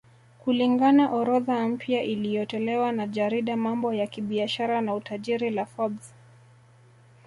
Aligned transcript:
Kulingana 0.39 1.11
orodha 1.17 1.67
mpya 1.67 2.03
iliyotolewa 2.03 2.91
na 2.91 3.07
jarida 3.07 3.57
mambo 3.57 3.93
ya 3.93 4.07
kibiashara 4.07 4.81
na 4.81 4.93
utajiri 4.95 5.49
la 5.49 5.65
Forbes 5.65 6.13